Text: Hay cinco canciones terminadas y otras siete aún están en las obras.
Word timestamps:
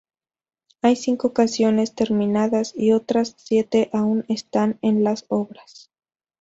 Hay 0.81 0.95
cinco 0.95 1.31
canciones 1.31 1.93
terminadas 1.93 2.73
y 2.75 2.93
otras 2.93 3.35
siete 3.37 3.91
aún 3.93 4.25
están 4.29 4.79
en 4.81 5.03
las 5.03 5.25
obras. 5.27 5.91